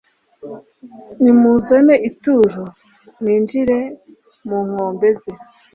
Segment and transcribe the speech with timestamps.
[1.21, 2.63] nimuzane ituro
[3.19, 3.77] mwinjire
[4.47, 5.31] mu ngombe ze